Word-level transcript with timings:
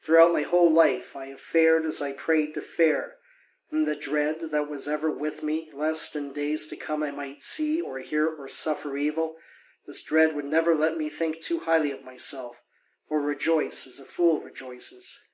Throughout 0.00 0.32
my 0.32 0.40
whole 0.40 0.72
life 0.72 1.14
I 1.14 1.26
have 1.26 1.38
fared 1.42 1.84
as 1.84 2.00
I 2.00 2.14
prayed 2.14 2.54
to 2.54 2.62
fare, 2.62 3.18
and 3.70 3.86
the 3.86 3.94
dread 3.94 4.40
that 4.50 4.70
was 4.70 4.88
ever 4.88 5.10
with 5.10 5.42
me 5.42 5.68
lest 5.74 6.16
in 6.16 6.32
days 6.32 6.66
to 6.68 6.76
come 6.78 7.02
I 7.02 7.10
might 7.10 7.42
see 7.42 7.82
or 7.82 7.98
hear 7.98 8.26
or 8.26 8.48
suffer 8.48 8.96
evil, 8.96 9.36
this 9.86 10.02
dread 10.02 10.34
would 10.34 10.46
never 10.46 10.74
let 10.74 10.96
me 10.96 11.10
think 11.10 11.40
too 11.40 11.58
highly 11.58 11.90
of 11.90 12.02
myself, 12.04 12.62
or 13.10 13.20
rejoice 13.20 13.86
as 13.86 14.00
a 14.00 14.06
fool 14.06 14.40
rejoices. 14.40 15.18